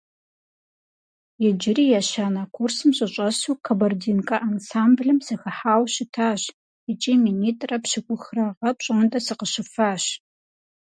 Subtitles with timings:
[1.47, 6.41] Иджыри ещанэ курсым сыщӀэсу, «Кабардинка» ансамблым сыхыхьауэ щытащ
[6.91, 10.03] икӀи минитӀрэ пщӀыкӀухрэ гъэ пщӀондэ сыкъыщыфащ.